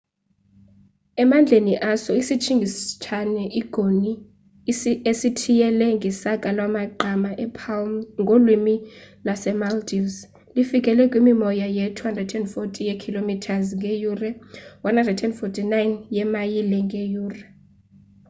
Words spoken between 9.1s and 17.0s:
lase-maldives lifikele kwimimoya ye-240 ye-km ngeyure 149 yeemayile